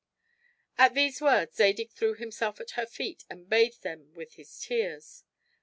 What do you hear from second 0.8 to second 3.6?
these words Zadig threw himself at her feet and